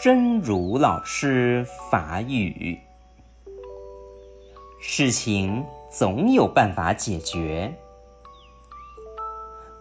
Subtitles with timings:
[0.00, 2.80] 真如老师法语：
[4.80, 7.74] 事情总有办法解决，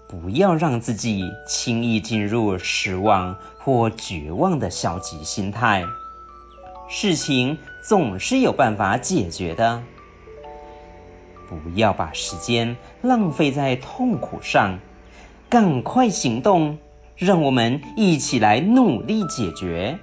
[0.08, 5.84] 不要让自己轻易进入失望或绝望的消极心态。
[6.88, 9.84] 事情总是有办法解决的，
[11.50, 14.80] 不要把时间浪费在痛苦上，
[15.50, 16.78] 赶快行动，
[17.16, 20.00] 让我们一起来努力解决。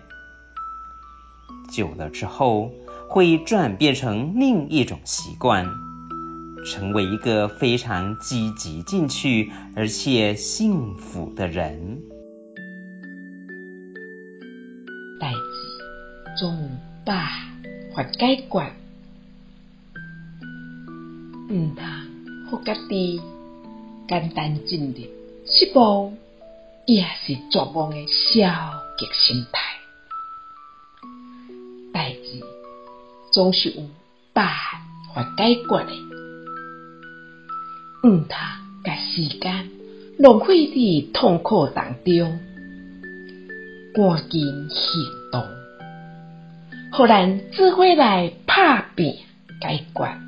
[1.70, 2.72] 久了之后，
[3.08, 5.66] 会转变成另一种习惯，
[6.64, 12.00] 成为一个非常积极进取而且幸福的人。
[15.20, 16.68] 代志总有
[17.04, 17.26] 办
[17.94, 18.72] 法解决，
[21.50, 21.84] 毋通
[22.50, 23.20] 互家己
[24.08, 24.94] 简单进入
[25.44, 26.12] 失望，
[26.92, 28.50] 也是绝望的消
[28.98, 29.60] 极心态。
[31.92, 32.40] 代志
[33.32, 33.82] 总是有
[34.32, 34.48] 办
[35.14, 35.92] 法解决的，
[38.02, 38.28] 毋通
[38.84, 39.70] 甲时间
[40.18, 42.40] 浪费伫痛苦当中，
[43.94, 45.46] 赶紧行动，
[46.90, 49.14] 互咱做伙来拍拼
[49.62, 50.18] 解决。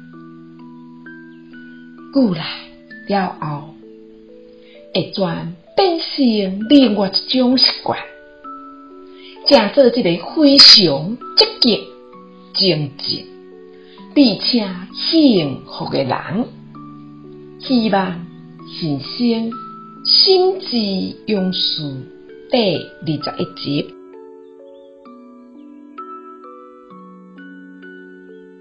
[2.15, 2.45] 久了
[3.09, 3.75] 了后，
[4.95, 7.99] 会转变成另外一种习惯。
[9.47, 11.81] 正做一个非常积极、
[12.55, 13.25] 正直，
[14.15, 16.47] 并且幸福的人。
[17.61, 18.27] 希望
[18.81, 19.51] 人生
[20.05, 21.95] 心智用书
[22.51, 23.95] 第二十一集。